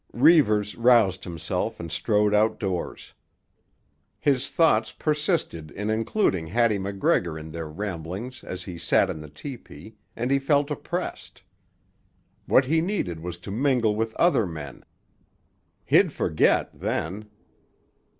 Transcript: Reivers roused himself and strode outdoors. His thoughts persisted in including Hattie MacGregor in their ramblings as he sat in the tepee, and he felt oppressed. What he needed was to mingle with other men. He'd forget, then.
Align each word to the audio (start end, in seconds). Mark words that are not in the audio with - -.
Reivers 0.13 0.75
roused 0.75 1.25
himself 1.25 1.79
and 1.79 1.91
strode 1.91 2.33
outdoors. 2.33 3.13
His 4.17 4.49
thoughts 4.49 4.91
persisted 4.91 5.69
in 5.69 5.91
including 5.91 6.47
Hattie 6.47 6.79
MacGregor 6.79 7.37
in 7.37 7.51
their 7.51 7.67
ramblings 7.69 8.43
as 8.43 8.63
he 8.63 8.79
sat 8.79 9.11
in 9.11 9.19
the 9.21 9.29
tepee, 9.29 9.97
and 10.15 10.31
he 10.31 10.39
felt 10.39 10.71
oppressed. 10.71 11.43
What 12.47 12.65
he 12.65 12.81
needed 12.81 13.19
was 13.19 13.37
to 13.37 13.51
mingle 13.51 13.95
with 13.95 14.15
other 14.15 14.47
men. 14.47 14.83
He'd 15.85 16.11
forget, 16.11 16.73
then. 16.73 17.29